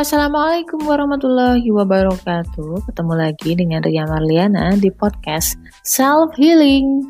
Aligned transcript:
assalamualaikum 0.00 0.80
warahmatullahi 0.88 1.68
wabarakatuh. 1.68 2.88
Ketemu 2.88 3.12
lagi 3.20 3.52
dengan 3.52 3.84
Ria 3.84 4.08
Marliana 4.08 4.72
di 4.80 4.88
podcast 4.88 5.60
Self 5.84 6.32
Healing. 6.40 7.04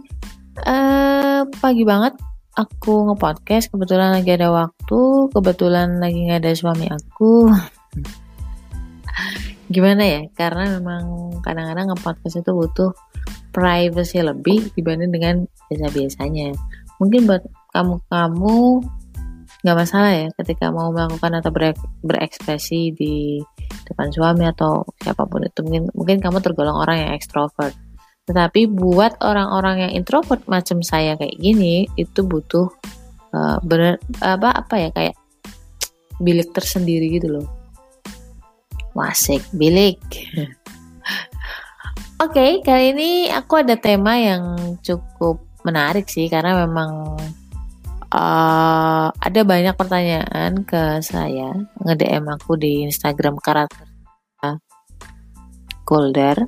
Uh, 0.67 1.47
pagi 1.63 1.87
banget 1.87 2.19
aku 2.59 3.07
ngepodcast. 3.07 3.71
Kebetulan 3.71 4.19
lagi 4.19 4.35
ada 4.35 4.51
waktu. 4.51 5.31
Kebetulan 5.31 6.03
lagi 6.03 6.19
nggak 6.27 6.43
ada 6.43 6.51
suami 6.51 6.91
aku. 6.91 7.55
Gimana 9.75 10.03
ya? 10.03 10.27
Karena 10.35 10.75
memang 10.83 11.31
kadang-kadang 11.47 11.95
ngepodcast 11.95 12.43
itu 12.43 12.51
butuh 12.51 12.91
privacy 13.55 14.19
lebih 14.19 14.67
dibanding 14.75 15.15
dengan 15.15 15.47
biasa-biasanya. 15.71 16.59
Mungkin 16.99 17.31
buat 17.31 17.47
kamu-kamu 17.71 18.83
nggak 19.61 19.77
masalah 19.77 20.13
ya 20.17 20.29
ketika 20.41 20.73
mau 20.73 20.89
melakukan 20.89 21.37
atau 21.37 21.53
berekspresi 22.01 22.97
di 22.97 23.45
depan 23.85 24.09
suami 24.09 24.49
atau 24.49 24.89
siapa 25.05 25.29
pun 25.29 25.45
itu. 25.45 25.61
Mungkin 25.61 25.83
mungkin 25.93 26.19
kamu 26.23 26.41
tergolong 26.41 26.81
orang 26.81 27.05
yang 27.05 27.13
ekstrovert. 27.13 27.77
Tetapi 28.25 28.71
buat 28.71 29.21
orang-orang 29.21 29.89
yang 29.89 29.93
introvert 30.01 30.45
macam 30.49 30.81
saya 30.81 31.19
kayak 31.21 31.37
gini 31.37 31.85
itu 31.99 32.25
butuh 32.25 32.71
uh, 33.37 33.59
bener 33.61 34.01
apa 34.23 34.65
apa 34.65 34.75
ya 34.79 34.89
kayak 34.95 35.17
bilik 36.21 36.53
tersendiri 36.57 37.21
gitu 37.21 37.41
loh. 37.41 37.47
Wasik 38.97 39.45
bilik. 39.53 40.01
Oke, 42.21 42.37
okay, 42.37 42.51
kali 42.61 42.93
ini 42.93 43.11
aku 43.33 43.65
ada 43.65 43.81
tema 43.81 44.13
yang 44.21 44.77
cukup 44.85 45.41
menarik 45.65 46.05
sih 46.05 46.29
karena 46.29 46.69
memang 46.69 47.17
uh, 48.15 49.09
ada 49.15 49.41
banyak 49.43 49.75
pertanyaan 49.75 50.67
ke 50.67 51.03
saya. 51.03 51.55
nge-DM 51.83 52.27
aku 52.27 52.59
di 52.59 52.87
Instagram 52.87 53.39
karakter 53.39 53.87
Golder. 55.91 56.47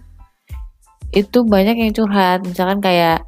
Itu 1.11 1.43
banyak 1.43 1.75
yang 1.83 1.91
curhat. 1.91 2.47
Misalkan 2.47 2.79
kayak 2.79 3.27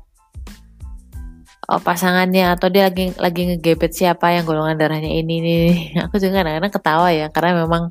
oh, 1.66 1.80
pasangannya 1.82 2.54
atau 2.54 2.70
dia 2.70 2.86
lagi 2.86 3.10
lagi 3.18 3.50
ngegebet 3.50 3.90
siapa 3.90 4.30
yang 4.30 4.46
golongan 4.46 4.78
darahnya 4.78 5.10
ini 5.10 5.34
nih 5.40 5.64
aku 6.06 6.20
juga 6.20 6.44
kadang-kadang 6.44 6.72
ketawa 6.72 7.08
ya 7.10 7.26
karena 7.32 7.64
memang 7.64 7.82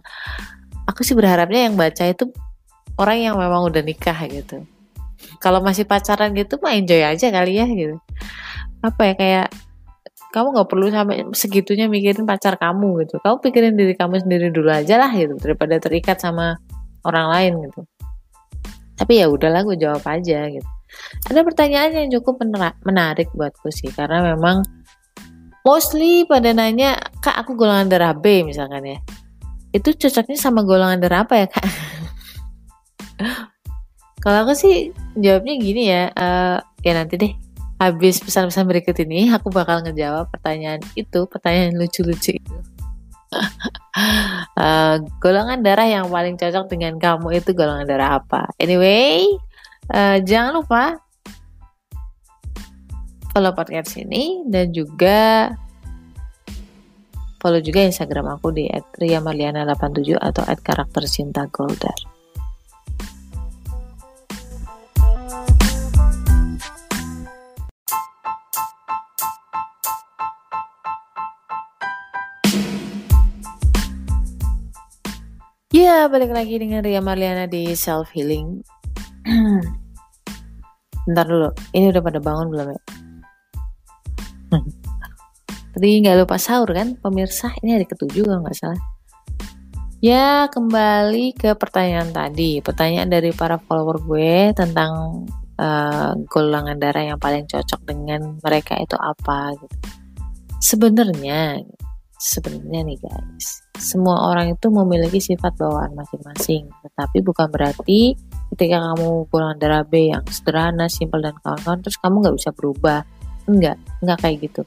aku 0.86 1.02
sih 1.02 1.18
berharapnya 1.18 1.68
yang 1.68 1.76
baca 1.76 2.04
itu 2.06 2.30
orang 2.96 3.18
yang 3.20 3.36
memang 3.36 3.66
udah 3.68 3.82
nikah 3.84 4.18
gitu. 4.30 4.64
Kalau 5.40 5.60
masih 5.60 5.84
pacaran 5.84 6.32
gitu 6.36 6.60
mah 6.64 6.76
enjoy 6.76 7.04
aja 7.04 7.28
kali 7.28 7.60
ya 7.60 7.66
gitu. 7.68 8.00
Apa 8.84 9.12
ya 9.12 9.14
kayak 9.20 9.48
kamu 10.34 10.48
nggak 10.58 10.70
perlu 10.70 10.88
sampai 10.90 11.30
segitunya 11.38 11.86
mikirin 11.86 12.26
pacar 12.26 12.58
kamu 12.58 13.06
gitu. 13.06 13.22
Kamu 13.22 13.38
pikirin 13.38 13.78
diri 13.78 13.94
kamu 13.94 14.26
sendiri 14.26 14.50
dulu 14.50 14.74
aja 14.74 14.98
lah 14.98 15.14
gitu 15.14 15.38
daripada 15.38 15.78
terikat 15.78 16.18
sama 16.18 16.58
orang 17.06 17.30
lain 17.30 17.52
gitu. 17.70 17.82
Tapi 18.98 19.22
ya 19.22 19.30
udahlah 19.30 19.62
gue 19.62 19.78
jawab 19.78 20.02
aja 20.10 20.50
gitu. 20.50 20.70
Ada 21.30 21.42
pertanyaan 21.46 21.94
yang 21.94 22.10
cukup 22.22 22.42
menarik 22.86 23.30
buatku 23.34 23.70
sih 23.74 23.90
karena 23.94 24.34
memang 24.34 24.66
mostly 25.66 26.26
pada 26.26 26.54
nanya 26.54 26.98
kak 27.22 27.34
aku 27.34 27.58
golongan 27.58 27.90
darah 27.90 28.14
B 28.18 28.42
misalkan 28.42 28.86
ya. 28.86 28.98
Itu 29.74 29.94
cocoknya 29.94 30.38
sama 30.38 30.66
golongan 30.66 30.98
darah 31.02 31.26
apa 31.26 31.46
ya 31.46 31.48
kak? 31.50 31.66
Kalau 34.24 34.50
aku 34.50 34.54
sih 34.58 34.90
jawabnya 35.14 35.54
gini 35.62 35.84
ya 35.90 36.10
uh, 36.10 36.58
ya 36.82 36.94
nanti 36.96 37.20
deh 37.20 37.43
habis 37.90 38.24
pesan-pesan 38.24 38.64
berikut 38.64 38.96
ini 39.04 39.28
aku 39.36 39.52
bakal 39.52 39.84
ngejawab 39.84 40.32
pertanyaan 40.32 40.80
itu, 40.96 41.28
pertanyaan 41.28 41.76
lucu-lucu 41.76 42.40
itu. 42.40 42.56
uh, 44.56 45.02
golongan 45.24 45.60
darah 45.66 45.90
yang 45.90 46.06
paling 46.08 46.40
cocok 46.40 46.70
dengan 46.70 46.96
kamu 47.02 47.44
itu 47.44 47.52
golongan 47.52 47.90
darah 47.90 48.24
apa? 48.24 48.48
Anyway, 48.62 49.28
uh, 49.92 50.22
jangan 50.24 50.56
lupa 50.56 51.04
follow 53.34 53.52
podcast 53.58 53.98
ini 53.98 54.46
dan 54.46 54.70
juga 54.70 55.50
follow 57.42 57.60
juga 57.60 57.84
Instagram 57.84 58.40
aku 58.40 58.56
di 58.56 58.70
@riamarliana87 58.72 60.16
atau 60.22 60.44
@karaktercintagolder. 60.46 62.13
Balik 76.04 76.36
lagi 76.36 76.60
dengan 76.60 76.84
Ria 76.84 77.00
Marliana 77.00 77.48
di 77.48 77.72
Self 77.80 78.12
Healing. 78.12 78.60
Bentar 81.08 81.24
dulu, 81.24 81.48
ini 81.72 81.96
udah 81.96 82.04
pada 82.04 82.20
bangun 82.20 82.52
belum 82.52 82.68
ya? 82.76 82.82
Tadi 85.72 85.88
nggak 86.04 86.28
lupa 86.28 86.36
sahur 86.36 86.76
kan, 86.76 87.00
pemirsa? 87.00 87.56
Ini 87.64 87.80
hari 87.80 87.88
ketujuh 87.88 88.28
kalau 88.28 88.44
nggak 88.44 88.58
salah. 88.60 88.84
Ya, 90.04 90.52
kembali 90.52 91.40
ke 91.40 91.56
pertanyaan 91.56 92.12
tadi. 92.12 92.60
Pertanyaan 92.60 93.08
dari 93.08 93.32
para 93.32 93.56
follower 93.56 94.04
gue 94.04 94.52
tentang 94.60 95.24
uh, 95.56 96.20
golongan 96.28 96.84
darah 96.84 97.16
yang 97.16 97.20
paling 97.20 97.48
cocok 97.48 97.80
dengan 97.88 98.44
mereka 98.44 98.76
itu 98.76 99.00
apa 99.00 99.56
gitu. 99.56 99.78
Sebenarnya 100.60 101.64
sebenarnya 102.20 102.92
nih 102.92 102.98
guys, 103.00 103.64
semua 103.84 104.32
orang 104.32 104.56
itu 104.56 104.72
memiliki 104.72 105.20
sifat 105.20 105.60
bawaan 105.60 105.92
masing-masing, 105.94 106.72
tetapi 106.88 107.20
bukan 107.20 107.52
berarti 107.52 108.16
ketika 108.56 108.80
kamu 108.80 109.28
pulang 109.28 109.60
darah 109.60 109.84
B 109.84 110.10
yang 110.10 110.24
sederhana, 110.32 110.88
simpel 110.88 111.20
dan 111.20 111.36
kawan-kawan, 111.44 111.84
terus 111.84 112.00
kamu 112.00 112.24
nggak 112.24 112.36
bisa 112.40 112.50
berubah. 112.56 113.04
Enggak, 113.44 113.78
enggak 114.00 114.18
kayak 114.24 114.38
gitu. 114.48 114.62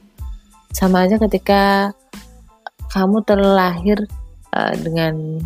Sama 0.69 1.09
aja 1.09 1.17
ketika 1.17 1.91
kamu 2.93 3.25
terlahir 3.25 4.05
uh, 4.53 4.73
dengan 4.77 5.41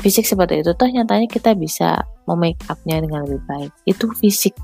fisik 0.00 0.24
seperti 0.24 0.64
itu, 0.64 0.72
toh 0.72 0.88
nyatanya 0.88 1.28
kita 1.28 1.52
bisa 1.52 2.02
memake 2.24 2.58
upnya 2.72 3.04
dengan 3.04 3.28
lebih 3.28 3.44
baik. 3.44 3.72
Itu 3.84 4.08
fisik, 4.16 4.56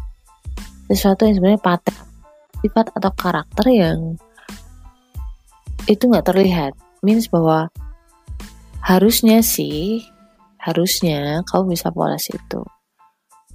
sesuatu 0.89 1.29
yang 1.29 1.37
sebenarnya 1.37 1.61
paten, 1.61 1.95
sifat 2.65 2.97
atau 2.97 3.11
karakter 3.13 3.67
yang 3.69 4.17
itu 5.89 6.05
nggak 6.05 6.27
terlihat 6.33 6.73
means 7.01 7.31
bahwa 7.31 7.71
harusnya 8.89 9.45
sih 9.45 10.01
harusnya 10.57 11.45
kamu 11.45 11.77
bisa 11.77 11.93
poles 11.93 12.25
itu. 12.33 12.65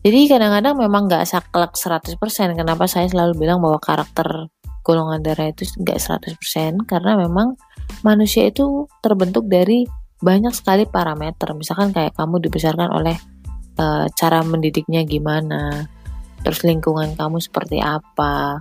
Jadi 0.05 0.29
kadang-kadang 0.29 0.77
memang 0.77 1.09
nggak 1.09 1.25
saklek 1.25 1.73
100% 1.73 2.19
kenapa 2.53 2.85
saya 2.85 3.09
selalu 3.09 3.41
bilang 3.41 3.63
bahwa 3.63 3.81
karakter 3.81 4.51
golongan 4.85 5.25
darah 5.25 5.49
itu 5.49 5.65
nggak 5.79 5.97
100% 6.37 6.85
karena 6.85 7.17
memang 7.17 7.57
manusia 8.05 8.45
itu 8.51 8.85
terbentuk 9.01 9.49
dari 9.49 9.89
banyak 10.21 10.53
sekali 10.53 10.85
parameter. 10.85 11.55
Misalkan 11.57 11.95
kayak 11.95 12.13
kamu 12.13 12.43
dibesarkan 12.43 12.93
oleh 12.93 13.17
e, 13.79 13.85
cara 14.13 14.43
mendidiknya 14.45 15.01
gimana 15.07 15.87
terus 16.43 16.61
lingkungan 16.67 17.15
kamu 17.15 17.39
seperti 17.39 17.79
apa 17.79 18.59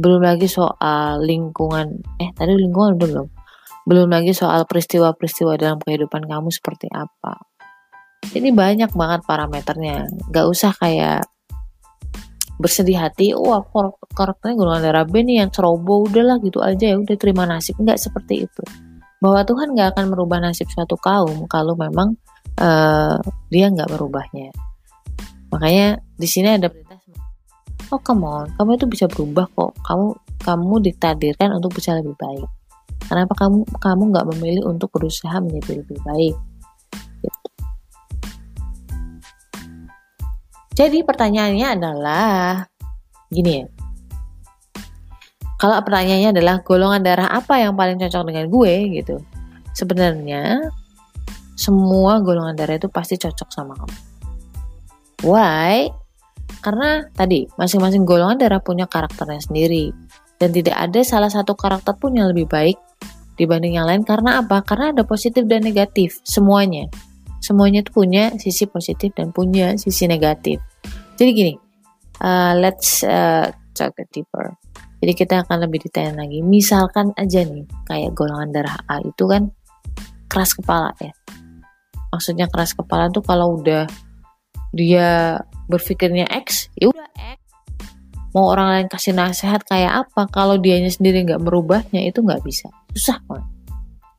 belum 0.00 0.24
lagi 0.24 0.48
soal 0.48 1.20
lingkungan 1.20 2.00
eh 2.16 2.32
tadi 2.32 2.56
lingkungan 2.56 2.96
belum 2.96 3.28
belum 3.90 4.06
lagi 4.06 4.30
soal 4.30 4.70
peristiwa-peristiwa 4.70 5.58
dalam 5.58 5.82
kehidupan 5.82 6.30
kamu 6.30 6.54
seperti 6.54 6.86
apa. 6.94 7.42
Ini 8.30 8.54
banyak 8.54 8.94
banget 8.94 9.26
parameternya. 9.26 10.06
Gak 10.30 10.46
usah 10.46 10.70
kayak 10.78 11.26
bersedih 12.62 13.02
hati 13.02 13.32
oh 13.34 13.56
aku 13.56 13.98
karakternya 14.14 14.54
golongan 14.54 14.82
darah 14.84 15.06
B 15.08 15.26
nih 15.26 15.42
yang 15.42 15.50
ceroboh 15.50 16.06
udahlah 16.06 16.38
gitu 16.38 16.62
aja. 16.62 16.94
Ya 16.94 16.96
udah 17.02 17.16
terima 17.18 17.50
nasib. 17.50 17.74
Nggak 17.82 17.98
seperti 17.98 18.46
itu. 18.46 18.62
Bahwa 19.18 19.42
Tuhan 19.42 19.74
nggak 19.74 19.98
akan 19.98 20.04
merubah 20.14 20.38
nasib 20.38 20.70
suatu 20.70 20.94
kaum 20.94 21.50
kalau 21.50 21.74
memang 21.74 22.14
uh, 22.62 23.18
dia 23.50 23.74
nggak 23.74 23.90
merubahnya. 23.90 24.54
Makanya 25.50 25.98
di 26.14 26.28
sini 26.30 26.54
ada 26.54 26.70
perintah 26.70 26.94
oh 27.90 27.98
come 27.98 28.22
on. 28.22 28.46
Kamu 28.54 28.78
itu 28.78 28.86
bisa 28.86 29.10
berubah 29.10 29.50
kok. 29.50 29.74
Kamu 29.82 30.14
kamu 30.46 30.74
ditakdirkan 30.78 31.58
untuk 31.58 31.74
bisa 31.74 31.98
lebih 31.98 32.14
baik 32.14 32.59
kenapa 33.08 33.32
kamu 33.36 33.64
kamu 33.78 34.02
nggak 34.12 34.26
memilih 34.34 34.62
untuk 34.68 34.92
berusaha 34.92 35.36
menjadi 35.40 35.80
lebih 35.84 35.98
baik? 36.04 36.36
Jadi 40.80 41.04
pertanyaannya 41.04 41.66
adalah 41.76 42.64
gini 43.28 43.60
ya. 43.60 43.66
Kalau 45.60 45.76
pertanyaannya 45.84 46.32
adalah 46.32 46.64
golongan 46.64 47.04
darah 47.04 47.28
apa 47.36 47.60
yang 47.60 47.76
paling 47.76 48.00
cocok 48.00 48.32
dengan 48.32 48.48
gue 48.48 48.74
gitu. 48.96 49.20
Sebenarnya 49.76 50.72
semua 51.52 52.24
golongan 52.24 52.56
darah 52.56 52.80
itu 52.80 52.88
pasti 52.88 53.20
cocok 53.20 53.48
sama 53.52 53.76
kamu. 53.76 53.96
Why? 55.28 55.92
Karena 56.64 57.04
tadi 57.12 57.44
masing-masing 57.60 58.08
golongan 58.08 58.40
darah 58.40 58.64
punya 58.64 58.88
karakternya 58.88 59.44
sendiri. 59.44 59.92
Dan 60.40 60.56
tidak 60.56 60.80
ada 60.80 61.04
salah 61.04 61.28
satu 61.28 61.52
karakter 61.52 61.92
pun 62.00 62.16
yang 62.16 62.32
lebih 62.32 62.48
baik 62.48 62.80
dibanding 63.40 63.80
yang 63.80 63.88
lain 63.88 64.04
karena 64.04 64.44
apa? 64.44 64.60
Karena 64.60 64.92
ada 64.92 65.02
positif 65.08 65.48
dan 65.48 65.64
negatif 65.64 66.20
semuanya. 66.28 66.92
Semuanya 67.40 67.80
itu 67.80 67.90
punya 67.96 68.36
sisi 68.36 68.68
positif 68.68 69.16
dan 69.16 69.32
punya 69.32 69.72
sisi 69.80 70.04
negatif. 70.04 70.60
Jadi 71.16 71.30
gini, 71.32 71.54
uh, 72.20 72.52
let's 72.60 73.00
uh, 73.00 73.48
talk 73.72 73.96
deeper. 74.12 74.52
Jadi 75.00 75.12
kita 75.16 75.48
akan 75.48 75.64
lebih 75.64 75.88
detail 75.88 76.12
lagi. 76.12 76.44
Misalkan 76.44 77.16
aja 77.16 77.40
nih, 77.40 77.64
kayak 77.88 78.12
golongan 78.12 78.52
darah 78.52 78.76
A 78.84 79.00
itu 79.00 79.24
kan 79.24 79.48
keras 80.28 80.52
kepala 80.52 80.92
ya. 81.00 81.16
Maksudnya 82.12 82.52
keras 82.52 82.76
kepala 82.76 83.08
tuh 83.08 83.24
kalau 83.24 83.56
udah 83.56 83.88
dia 84.76 85.40
berpikirnya 85.72 86.28
X, 86.28 86.68
ya 86.76 86.92
udah 86.92 86.99
X. 86.99 86.99
Mau 88.30 88.46
orang 88.46 88.68
lain 88.78 88.86
kasih 88.86 89.10
nasihat 89.10 89.62
kayak 89.66 90.06
apa, 90.06 90.30
kalau 90.30 90.54
dianya 90.54 90.90
sendiri 90.90 91.26
nggak 91.26 91.42
merubahnya 91.42 92.06
itu 92.06 92.22
nggak 92.22 92.42
bisa. 92.46 92.70
Susah 92.94 93.18
banget. 93.26 93.50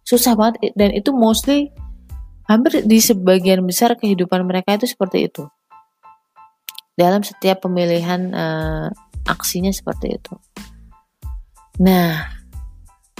Susah 0.03 0.33
banget 0.35 0.75
dan 0.75 0.91
itu 0.91 1.15
mostly 1.15 1.71
hampir 2.49 2.83
di 2.83 2.99
sebagian 2.99 3.63
besar 3.63 3.95
kehidupan 3.95 4.43
mereka 4.43 4.75
itu 4.75 4.83
seperti 4.83 5.31
itu. 5.31 5.47
Dalam 6.99 7.23
setiap 7.23 7.63
pemilihan 7.63 8.21
uh, 8.35 8.87
aksinya 9.23 9.71
seperti 9.71 10.19
itu. 10.19 10.33
Nah, 11.79 12.27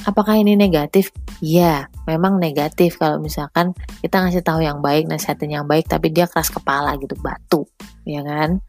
apakah 0.03 0.35
ini 0.35 0.59
negatif? 0.59 1.15
Ya, 1.39 1.87
memang 2.05 2.37
negatif 2.37 2.99
kalau 2.99 3.17
misalkan 3.17 3.73
kita 4.03 4.21
ngasih 4.21 4.43
tahu 4.43 4.61
yang 4.61 4.83
baik, 4.83 5.07
nasihatin 5.07 5.55
yang 5.55 5.65
baik, 5.65 5.87
tapi 5.87 6.11
dia 6.11 6.27
keras 6.27 6.51
kepala 6.51 6.93
gitu, 6.99 7.15
batu, 7.17 7.65
ya 8.05 8.21
kan? 8.21 8.61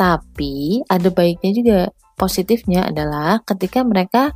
Tapi 0.00 0.80
ada 0.88 1.12
baiknya 1.12 1.52
juga. 1.52 1.80
Positifnya 2.16 2.88
adalah 2.88 3.40
ketika 3.44 3.84
mereka 3.84 4.32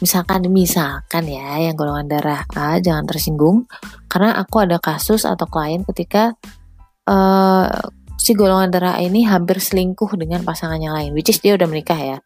misalkan 0.00 0.44
misalkan 0.52 1.24
ya 1.28 1.60
yang 1.60 1.76
golongan 1.76 2.08
darah 2.08 2.44
A 2.52 2.76
jangan 2.84 3.08
tersinggung. 3.08 3.64
Karena 4.12 4.36
aku 4.36 4.60
ada 4.60 4.76
kasus 4.76 5.24
atau 5.24 5.48
klien 5.48 5.80
ketika 5.88 6.36
uh, 7.08 7.68
si 8.20 8.36
golongan 8.36 8.68
darah 8.68 9.00
A 9.00 9.04
ini 9.04 9.24
hampir 9.24 9.56
selingkuh 9.56 10.12
dengan 10.20 10.44
pasangannya 10.44 10.92
lain, 10.92 11.10
which 11.16 11.32
is 11.32 11.40
dia 11.40 11.56
udah 11.56 11.64
menikah 11.64 11.96
ya. 11.96 12.18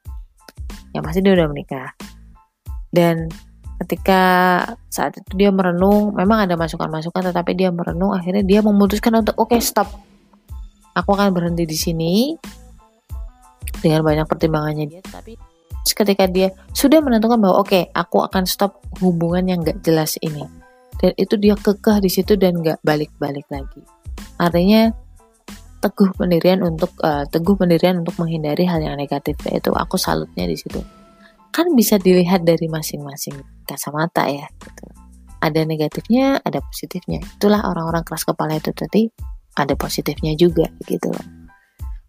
Yang 0.91 1.03
pasti 1.06 1.20
dia 1.23 1.35
udah 1.38 1.49
menikah. 1.50 1.88
Dan 2.91 3.31
ketika 3.82 4.23
saat 4.91 5.19
itu 5.19 5.35
dia 5.35 5.50
merenung 5.50 6.15
memang 6.15 6.47
ada 6.47 6.55
masukan-masukan 6.55 7.35
tetapi 7.35 7.59
dia 7.59 7.75
merenung 7.75 8.15
akhirnya 8.15 8.47
dia 8.47 8.62
memutuskan 8.62 9.15
untuk 9.23 9.38
oke 9.38 9.55
okay, 9.55 9.62
stop. 9.62 9.91
Aku 10.94 11.11
akan 11.11 11.35
berhenti 11.35 11.67
di 11.67 11.75
sini 11.75 12.15
dengan 13.82 14.06
banyak 14.06 14.26
pertimbangannya 14.29 14.87
dia 14.87 15.03
tapi 15.06 15.35
ketika 15.94 16.25
dia 16.26 16.49
sudah 16.75 17.05
menentukan 17.05 17.38
bahwa 17.38 17.62
oke 17.62 17.71
okay, 17.71 17.82
aku 17.94 18.25
akan 18.25 18.49
stop 18.49 18.82
hubungan 19.05 19.47
yang 19.47 19.61
gak 19.61 19.85
jelas 19.85 20.19
ini. 20.25 20.43
Dan 20.99 21.12
itu 21.21 21.37
dia 21.37 21.55
kekeh 21.55 22.00
di 22.00 22.11
situ 22.11 22.35
dan 22.41 22.65
gak 22.65 22.81
balik-balik 22.81 23.44
lagi. 23.53 23.85
Artinya 24.41 24.91
teguh 25.85 26.17
pendirian 26.17 26.65
untuk 26.65 26.97
uh, 27.05 27.29
teguh 27.29 27.55
pendirian 27.61 28.00
untuk 28.00 28.17
menghindari 28.17 28.65
hal 28.65 28.81
yang 28.81 28.97
negatif 28.97 29.37
yaitu 29.44 29.71
aku 29.71 30.00
salutnya 30.00 30.49
di 30.49 30.56
situ. 30.56 30.81
Kan 31.53 31.77
bisa 31.77 32.00
dilihat 32.00 32.43
dari 32.43 32.67
masing-masing 32.67 33.38
kacamata 33.69 34.27
ya 34.27 34.49
gitu. 34.50 34.85
ada 35.44 35.61
negatifnya 35.69 36.41
ada 36.41 36.65
positifnya. 36.65 37.20
Itulah 37.37 37.69
orang-orang 37.69 38.00
keras 38.00 38.25
kepala 38.25 38.56
itu 38.56 38.73
tadi 38.73 39.12
ada 39.61 39.77
positifnya 39.77 40.32
juga 40.35 40.67
gitu 40.88 41.12
loh 41.12 41.44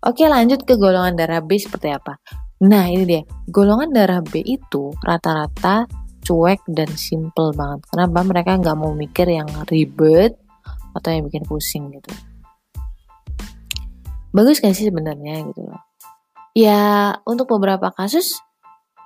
oke 0.06 0.24
lanjut 0.30 0.62
ke 0.64 0.78
golongan 0.78 1.18
darah 1.18 1.42
B 1.42 1.58
seperti 1.58 1.90
apa? 1.92 2.22
Nah 2.64 2.88
ini 2.88 3.04
dia. 3.04 3.22
Golongan 3.50 3.92
darah 3.92 4.22
B 4.24 4.40
itu 4.46 4.94
rata-rata 5.04 5.90
cuek 6.26 6.64
dan 6.72 6.90
simple 6.96 7.54
banget. 7.54 7.86
Kenapa? 7.92 8.20
Mereka 8.26 8.52
nggak 8.62 8.78
mau 8.78 8.94
mikir 8.96 9.30
yang 9.30 9.50
ribet 9.70 10.38
atau 10.96 11.10
yang 11.12 11.28
bikin 11.28 11.44
pusing 11.44 11.92
gitu. 11.92 12.10
Bagus 14.36 14.60
gak 14.60 14.76
sih 14.76 14.92
sebenarnya 14.92 15.48
gitu 15.48 15.64
loh? 15.64 15.80
Ya 16.56 17.16
untuk 17.28 17.52
beberapa 17.52 17.92
kasus 17.92 18.40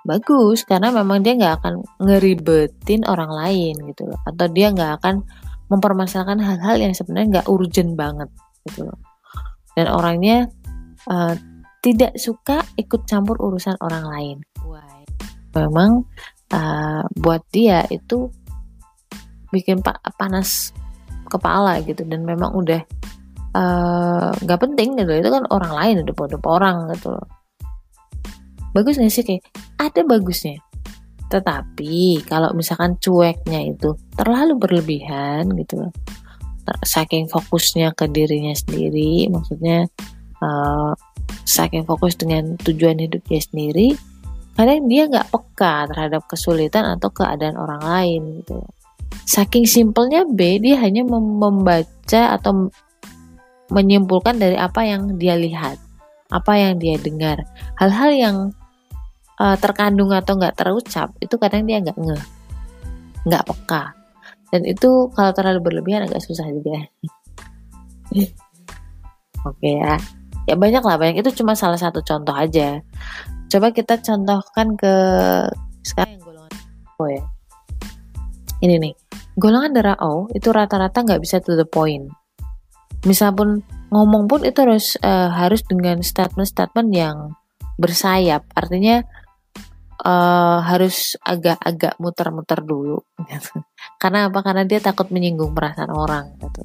bagus 0.08 0.64
karena 0.64 0.96
memang 0.96 1.22
dia 1.22 1.36
nggak 1.36 1.56
akan 1.60 1.74
ngeribetin 2.02 3.06
orang 3.06 3.30
lain 3.30 3.76
gitu 3.90 4.10
loh. 4.10 4.20
Atau 4.26 4.50
dia 4.50 4.74
nggak 4.74 5.02
akan 5.02 5.26
mempermasalahkan 5.70 6.42
hal-hal 6.42 6.82
yang 6.82 6.94
sebenarnya 6.98 7.42
nggak 7.42 7.48
urgent 7.50 7.94
banget 7.94 8.30
gitu 8.70 8.90
loh. 8.90 8.98
Dan 9.78 9.90
orangnya 9.90 10.50
uh, 11.10 11.36
tidak 11.84 12.16
suka 12.16 12.64
ikut 12.78 13.10
campur 13.10 13.36
urusan 13.42 13.76
orang 13.82 14.06
lain. 14.06 14.38
Memang 15.58 16.06
uh, 16.54 17.04
buat 17.18 17.42
dia 17.50 17.84
itu 17.90 18.30
bikin 19.50 19.82
pa 19.82 19.98
panas 20.16 20.72
kepala 21.28 21.82
gitu. 21.82 22.06
Dan 22.06 22.24
memang 22.24 22.54
udah 22.54 22.82
Eh, 23.50 24.30
nggak 24.46 24.60
uh, 24.62 24.62
penting 24.62 24.94
gitu. 24.94 25.10
Itu 25.10 25.30
kan 25.34 25.44
orang 25.50 25.74
lain 25.74 25.96
udah 26.06 26.14
pada 26.14 26.38
orang 26.46 26.78
gitu 26.94 27.18
loh. 27.18 27.26
Bagus 28.78 29.02
gak 29.02 29.10
sih? 29.10 29.26
Kayak 29.26 29.50
ada 29.82 30.06
bagusnya. 30.06 30.62
Tetapi 31.34 32.30
kalau 32.30 32.54
misalkan 32.54 33.02
cueknya 33.02 33.66
itu 33.74 33.98
terlalu 34.14 34.54
berlebihan 34.62 35.50
gitu 35.58 35.82
loh. 35.82 35.92
Saking 36.86 37.26
fokusnya 37.26 37.98
ke 37.98 38.06
dirinya 38.06 38.54
sendiri 38.54 39.26
maksudnya 39.34 39.90
uh, 40.42 40.94
saking 41.46 41.86
fokus 41.86 42.16
dengan 42.16 42.58
tujuan 42.62 43.00
hidupnya 43.00 43.40
sendiri 43.42 43.96
kadang 44.60 44.92
dia 44.92 45.08
nggak 45.08 45.32
peka 45.32 45.88
terhadap 45.88 46.28
kesulitan 46.28 46.84
atau 46.84 47.10
keadaan 47.14 47.56
orang 47.56 47.80
lain 47.80 48.22
gitu 48.44 48.60
saking 49.30 49.70
simpelnya 49.70 50.26
B 50.26 50.58
dia 50.58 50.82
hanya 50.82 51.06
membaca 51.06 52.34
atau 52.34 52.74
menyimpulkan 53.70 54.42
dari 54.42 54.58
apa 54.58 54.82
yang 54.82 55.16
dia 55.22 55.38
lihat, 55.38 55.78
apa 56.34 56.58
yang 56.58 56.82
dia 56.82 56.98
dengar. 56.98 57.46
Hal-hal 57.78 58.12
yang 58.18 58.38
uh, 59.38 59.58
terkandung 59.62 60.10
atau 60.10 60.36
nggak 60.36 60.58
terucap 60.58 61.14
itu 61.22 61.38
kadang 61.38 61.70
dia 61.70 61.78
nggak 61.78 61.98
nge, 61.98 62.18
nggak 63.30 63.46
peka. 63.46 63.94
Dan 64.50 64.66
itu 64.66 65.14
kalau 65.14 65.30
terlalu 65.30 65.62
berlebihan 65.62 66.10
agak 66.10 66.26
susah 66.26 66.50
juga. 66.50 66.90
Oke 69.50 69.70
ya, 69.78 70.02
ya 70.46 70.56
banyak 70.56 70.84
lah. 70.86 70.96
Banyak. 70.96 71.20
Itu 71.20 71.34
cuma 71.44 71.58
salah 71.58 71.80
satu 71.80 72.06
contoh 72.06 72.36
aja. 72.36 72.80
Coba 73.50 73.74
kita 73.74 73.98
contohkan 74.00 74.78
ke 74.78 74.94
sekarang 75.82 76.22
yang 76.22 76.24
golongan 76.24 76.54
O 77.02 77.04
ya. 77.10 77.24
Ini 78.60 78.76
nih, 78.78 78.94
golongan 79.40 79.72
darah 79.74 79.98
O 80.06 80.30
itu 80.36 80.54
rata-rata 80.54 81.02
nggak 81.02 81.22
bisa 81.24 81.42
to 81.42 81.58
the 81.58 81.66
point. 81.66 82.12
Misal 83.08 83.34
pun 83.34 83.66
ngomong 83.90 84.30
pun 84.30 84.46
itu 84.46 84.62
harus 84.62 85.00
uh, 85.02 85.34
harus 85.34 85.66
dengan 85.66 86.06
statement-statement 86.06 86.90
yang 86.94 87.34
bersayap. 87.82 88.46
Artinya 88.54 89.02
uh, 90.06 90.60
harus 90.62 91.18
agak-agak 91.26 91.98
muter-muter 91.98 92.62
dulu 92.62 93.02
gitu. 93.32 93.66
karena 93.98 94.30
apa? 94.30 94.40
Karena 94.46 94.64
dia 94.68 94.78
takut 94.78 95.10
menyinggung 95.10 95.58
perasaan 95.58 95.90
orang 95.90 96.38
gitu. 96.38 96.62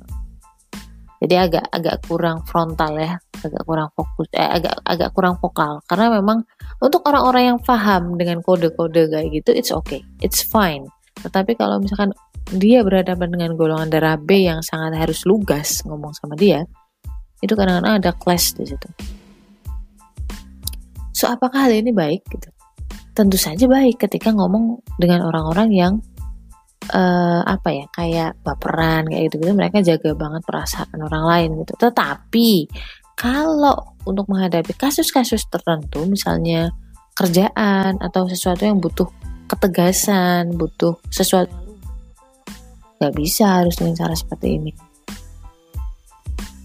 Jadi 1.24 1.34
agak 1.40 1.64
agak 1.72 2.04
kurang 2.04 2.44
frontal 2.44 3.00
ya 3.00 3.16
agak 3.46 3.62
kurang 3.68 3.88
fokus 3.92 4.28
eh 4.32 4.48
agak 4.48 4.80
agak 4.84 5.10
kurang 5.12 5.36
vokal 5.38 5.84
karena 5.86 6.10
memang 6.18 6.42
untuk 6.80 7.04
orang-orang 7.04 7.54
yang 7.54 7.58
paham 7.60 8.16
dengan 8.16 8.40
kode-kode 8.40 9.12
kayak 9.12 9.28
gitu 9.32 9.50
it's 9.52 9.70
okay 9.70 10.00
it's 10.24 10.40
fine 10.40 10.88
tetapi 11.22 11.54
kalau 11.54 11.78
misalkan 11.78 12.10
dia 12.52 12.84
berhadapan 12.84 13.32
dengan 13.32 13.50
golongan 13.56 13.88
darah 13.88 14.20
B 14.20 14.44
yang 14.44 14.60
sangat 14.60 15.00
harus 15.00 15.24
lugas 15.24 15.80
ngomong 15.88 16.12
sama 16.12 16.36
dia, 16.36 16.68
itu 17.40 17.56
kadang-kadang 17.56 18.04
ada 18.04 18.12
clash 18.12 18.52
di 18.52 18.68
situ. 18.68 18.88
So, 21.16 21.30
apakah 21.30 21.70
hal 21.70 21.72
ini 21.72 21.94
baik 21.94 22.26
gitu? 22.28 22.52
Tentu 23.14 23.38
saja 23.38 23.64
baik 23.64 23.96
ketika 23.96 24.34
ngomong 24.34 24.82
dengan 25.00 25.24
orang-orang 25.24 25.70
yang 25.72 25.92
uh, 26.90 27.40
apa 27.46 27.70
ya 27.70 27.86
kayak 27.94 28.30
baperan 28.42 29.06
kayak 29.06 29.30
gitu 29.30 29.40
gitu 29.40 29.52
mereka 29.54 29.78
jaga 29.80 30.10
banget 30.12 30.42
perasaan 30.44 30.98
orang 31.00 31.24
lain 31.24 31.50
gitu. 31.64 31.72
Tetapi 31.78 32.50
kalau 33.14 33.94
untuk 34.04 34.26
menghadapi 34.28 34.74
kasus-kasus 34.76 35.46
tertentu 35.48 36.04
misalnya 36.04 36.74
kerjaan 37.14 37.98
atau 38.02 38.26
sesuatu 38.26 38.66
yang 38.66 38.82
butuh 38.82 39.06
ketegasan, 39.46 40.54
butuh 40.58 40.98
sesuatu 41.08 41.64
Gak 43.04 43.20
bisa 43.20 43.60
harus 43.60 43.76
dengan 43.76 43.94
cara 43.98 44.14
seperti 44.16 44.56
ini. 44.56 44.72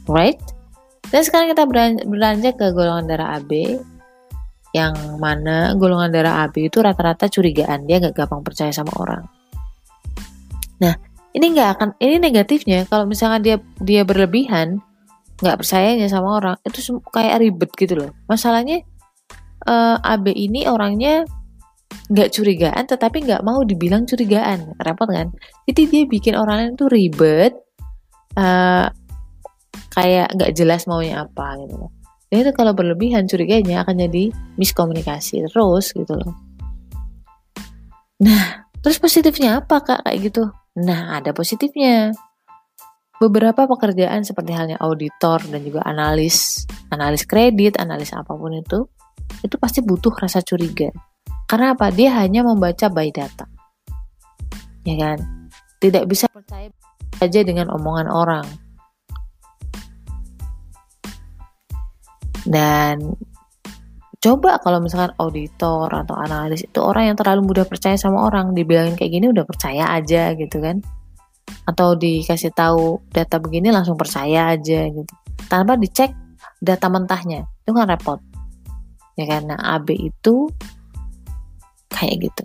Right? 0.08 0.40
Dan 1.10 1.26
sekarang 1.26 1.52
kita 1.52 1.66
beranjak 2.06 2.56
ke 2.56 2.72
golongan 2.72 3.10
darah 3.10 3.42
AB 3.42 3.82
yang 4.70 4.94
mana 5.18 5.74
golongan 5.74 6.14
darah 6.14 6.46
AB 6.46 6.70
itu 6.70 6.80
rata-rata 6.80 7.26
curigaan 7.26 7.90
dia 7.90 7.98
gak 7.98 8.14
gampang 8.14 8.46
percaya 8.46 8.70
sama 8.70 8.94
orang. 8.96 9.26
Nah 10.80 10.96
ini 11.34 11.46
nggak 11.54 11.70
akan 11.78 11.90
ini 12.02 12.18
negatifnya 12.22 12.86
kalau 12.90 13.06
misalkan 13.10 13.42
dia 13.42 13.58
dia 13.82 14.02
berlebihan 14.06 14.82
nggak 15.40 15.58
percayanya 15.64 16.08
sama 16.12 16.40
orang 16.40 16.56
itu 16.68 17.00
kayak 17.12 17.40
ribet 17.40 17.72
gitu 17.80 17.94
loh. 17.96 18.12
Masalahnya 18.28 18.84
uh, 19.68 19.98
eh, 20.00 20.14
AB 20.16 20.36
ini 20.36 20.68
orangnya 20.68 21.24
nggak 22.10 22.30
curigaan 22.34 22.84
tetapi 22.86 23.24
nggak 23.26 23.44
mau 23.48 23.64
dibilang 23.64 24.04
curigaan. 24.04 24.76
Repot 24.84 25.08
kan? 25.08 25.32
Jadi 25.70 25.82
dia 25.88 26.04
bikin 26.06 26.36
orang 26.36 26.56
lain 26.60 26.72
tuh 26.76 26.92
ribet 26.92 27.56
uh, 28.36 28.92
kayak 29.96 30.36
nggak 30.36 30.52
jelas 30.54 30.86
maunya 30.86 31.24
apa 31.24 31.56
gitu 31.64 31.76
loh. 31.88 31.92
Dan 32.30 32.46
itu 32.46 32.52
kalau 32.54 32.78
berlebihan 32.78 33.26
curiganya 33.26 33.82
akan 33.82 34.06
jadi 34.06 34.30
miskomunikasi 34.60 35.50
terus 35.50 35.96
gitu 35.96 36.14
loh. 36.14 36.36
Nah 38.22 38.70
terus 38.84 39.00
positifnya 39.02 39.64
apa 39.64 39.82
kak? 39.82 40.00
Kayak 40.06 40.20
gitu. 40.30 40.44
Nah 40.84 41.18
ada 41.18 41.34
positifnya 41.34 42.14
beberapa 43.20 43.68
pekerjaan 43.68 44.24
seperti 44.24 44.56
halnya 44.56 44.80
auditor 44.80 45.44
dan 45.52 45.60
juga 45.62 45.84
analis 45.84 46.64
analis 46.88 47.28
kredit 47.28 47.76
analis 47.76 48.16
apa 48.16 48.32
pun 48.32 48.56
itu 48.56 48.88
itu 49.44 49.56
pasti 49.60 49.80
butuh 49.86 50.16
rasa 50.16 50.42
curiga. 50.42 50.90
Karena 51.46 51.74
apa? 51.74 51.90
Dia 51.94 52.18
hanya 52.22 52.46
membaca 52.46 52.90
by 52.90 53.10
data. 53.10 53.46
Ya 54.86 54.96
kan? 54.98 55.18
Tidak 55.80 56.04
bisa 56.06 56.26
percaya 56.30 56.70
saja 57.18 57.40
dengan 57.42 57.70
omongan 57.74 58.08
orang. 58.10 58.46
Dan 62.46 63.14
coba 64.20 64.60
kalau 64.60 64.84
misalkan 64.84 65.16
auditor 65.22 65.88
atau 65.88 66.16
analis 66.20 66.66
itu 66.66 66.80
orang 66.84 67.14
yang 67.14 67.18
terlalu 67.18 67.54
mudah 67.54 67.66
percaya 67.68 67.96
sama 67.96 68.28
orang 68.28 68.52
dibilangin 68.52 69.00
kayak 69.00 69.16
gini 69.16 69.32
udah 69.32 69.48
percaya 69.48 69.88
aja 69.96 70.36
gitu 70.36 70.60
kan 70.60 70.84
atau 71.66 71.94
dikasih 71.96 72.52
tahu 72.54 73.00
data 73.14 73.38
begini 73.38 73.70
langsung 73.70 73.96
percaya 73.96 74.54
aja 74.54 74.88
gitu. 74.90 75.14
Tanpa 75.48 75.76
dicek 75.76 76.14
data 76.62 76.88
mentahnya. 76.92 77.48
Itu 77.64 77.72
kan 77.76 77.88
repot. 77.88 78.20
Ya 79.20 79.28
karena 79.28 79.56
AB 79.78 79.96
itu 79.98 80.48
kayak 81.92 82.32
gitu. 82.32 82.44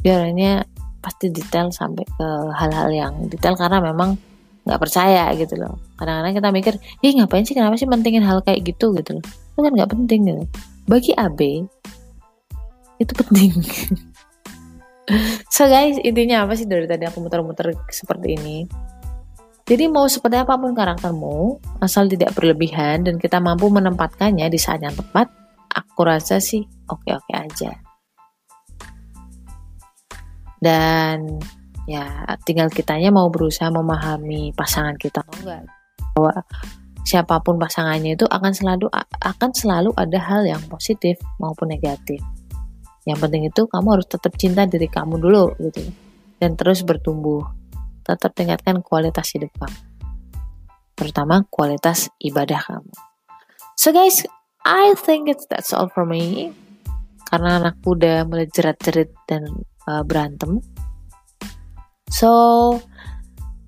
Biarnya 0.00 0.64
pasti 0.98 1.30
detail 1.30 1.70
sampai 1.70 2.04
ke 2.04 2.28
hal-hal 2.56 2.88
yang 2.90 3.14
detail 3.28 3.54
karena 3.54 3.78
memang 3.80 4.16
nggak 4.68 4.80
percaya 4.80 5.32
gitu 5.36 5.56
loh. 5.56 5.80
Kadang-kadang 5.96 6.34
kita 6.36 6.48
mikir 6.52 6.74
ih 7.00 7.12
ngapain 7.16 7.44
sih? 7.44 7.56
Kenapa 7.56 7.80
sih 7.80 7.88
pentingin 7.88 8.24
hal 8.24 8.44
kayak 8.44 8.68
gitu? 8.68 8.92
gitu 8.92 9.16
loh. 9.16 9.24
Itu 9.24 9.60
kan 9.64 9.72
nggak 9.72 9.90
penting 9.92 10.20
gitu. 10.28 10.44
Bagi 10.88 11.12
AB 11.16 11.40
itu 12.98 13.12
penting 13.14 13.54
so 15.54 15.64
guys 15.66 15.96
intinya 16.04 16.44
apa 16.44 16.54
sih 16.54 16.68
dari 16.68 16.84
tadi 16.84 17.08
aku 17.08 17.24
muter-muter 17.24 17.72
seperti 17.88 18.36
ini? 18.36 18.58
Jadi 19.68 19.84
mau 19.84 20.08
seperti 20.08 20.40
apa 20.40 20.56
pun 20.56 20.72
karaktermu 20.72 21.60
asal 21.84 22.08
tidak 22.08 22.32
berlebihan 22.32 23.04
dan 23.04 23.20
kita 23.20 23.36
mampu 23.36 23.68
menempatkannya 23.68 24.48
di 24.48 24.56
saat 24.56 24.80
yang 24.80 24.96
tepat 24.96 25.28
aku 25.68 26.08
rasa 26.08 26.40
sih 26.40 26.64
oke-oke 26.88 27.32
aja. 27.36 27.76
Dan 30.56 31.36
ya 31.84 32.24
tinggal 32.48 32.72
kitanya 32.72 33.12
mau 33.12 33.28
berusaha 33.28 33.68
memahami 33.68 34.56
pasangan 34.56 34.96
kita 34.96 35.20
atau 35.20 35.36
enggak. 35.44 35.62
Bahwa 36.16 36.32
siapa 37.04 37.36
pun 37.44 37.60
pasangannya 37.60 38.16
itu 38.16 38.24
akan 38.24 38.52
selalu 38.56 38.88
akan 39.20 39.50
selalu 39.52 39.92
ada 40.00 40.16
hal 40.16 40.48
yang 40.48 40.64
positif 40.72 41.20
maupun 41.36 41.68
negatif 41.72 42.24
yang 43.08 43.16
penting 43.16 43.48
itu 43.48 43.64
kamu 43.64 43.96
harus 43.96 44.04
tetap 44.04 44.36
cinta 44.36 44.68
diri 44.68 44.84
kamu 44.84 45.16
dulu 45.16 45.56
gitu. 45.64 45.88
Dan 46.36 46.60
terus 46.60 46.84
bertumbuh. 46.84 47.40
Tetap 48.04 48.36
tingkatkan 48.36 48.84
kualitas 48.84 49.32
hidup 49.32 49.48
kamu. 49.56 49.80
Terutama 50.92 51.48
kualitas 51.48 52.12
ibadah 52.20 52.60
kamu. 52.60 52.92
So 53.80 53.96
guys 53.96 54.28
I 54.68 54.92
think 55.00 55.32
it's 55.32 55.48
that's 55.48 55.72
all 55.72 55.88
for 55.88 56.04
me. 56.04 56.52
Karena 57.24 57.60
anakku 57.60 57.96
udah 57.96 58.28
mulai 58.28 58.48
jerat-jerit 58.48 59.12
dan 59.28 59.44
uh, 59.84 60.00
berantem. 60.00 60.64
So, 62.08 62.80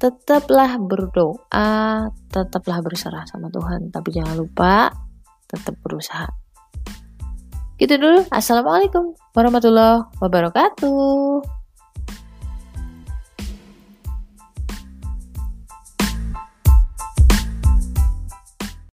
tetaplah 0.01 0.81
berdoa, 0.81 2.09
tetaplah 2.33 2.81
berserah 2.81 3.29
sama 3.29 3.53
Tuhan, 3.53 3.93
tapi 3.93 4.17
jangan 4.17 4.41
lupa 4.41 4.89
tetap 5.45 5.77
berusaha. 5.85 6.25
Gitu 7.77 8.01
dulu. 8.01 8.25
Assalamualaikum 8.33 9.13
warahmatullahi 9.35 10.07
wabarakatuh. 10.19 11.43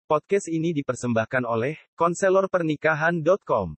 Podcast 0.04 0.46
ini 0.52 0.76
dipersembahkan 0.76 1.48
oleh 1.48 1.80
konselorpernikahan.com. 1.96 3.68